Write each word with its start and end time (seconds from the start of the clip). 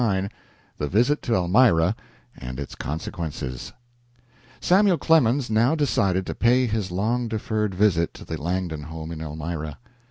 XXIX 0.01 0.31
THE 0.79 0.87
VISIT 0.87 1.21
TO 1.21 1.35
ELMIRA 1.35 1.95
AND 2.35 2.59
ITS 2.59 2.73
CONSEQUENCES 2.73 3.71
Samuel 4.59 4.97
Clemens 4.97 5.51
now 5.51 5.75
decided 5.75 6.25
to 6.25 6.33
pay 6.33 6.65
his 6.65 6.89
long 6.89 7.27
deferred 7.27 7.75
visit 7.75 8.11
to 8.15 8.25
the 8.25 8.41
Langdon 8.41 8.81
home 8.81 9.11
in 9.11 9.21
Elmira. 9.21 9.77